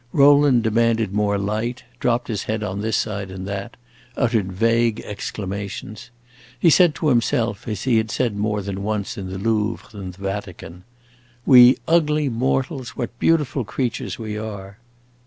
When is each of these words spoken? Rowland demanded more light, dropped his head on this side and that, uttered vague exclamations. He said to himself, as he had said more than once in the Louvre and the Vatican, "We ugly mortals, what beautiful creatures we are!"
Rowland 0.13 0.63
demanded 0.63 1.13
more 1.13 1.37
light, 1.37 1.83
dropped 1.99 2.27
his 2.27 2.45
head 2.45 2.63
on 2.63 2.81
this 2.81 2.97
side 2.97 3.29
and 3.29 3.47
that, 3.47 3.77
uttered 4.17 4.51
vague 4.51 4.99
exclamations. 5.01 6.09
He 6.59 6.71
said 6.71 6.95
to 6.95 7.09
himself, 7.09 7.67
as 7.67 7.83
he 7.83 7.97
had 7.97 8.09
said 8.09 8.35
more 8.35 8.63
than 8.63 8.81
once 8.81 9.15
in 9.15 9.29
the 9.29 9.37
Louvre 9.37 9.89
and 9.95 10.11
the 10.11 10.23
Vatican, 10.23 10.85
"We 11.45 11.77
ugly 11.87 12.29
mortals, 12.29 12.97
what 12.97 13.19
beautiful 13.19 13.63
creatures 13.63 14.17
we 14.17 14.39
are!" 14.39 14.79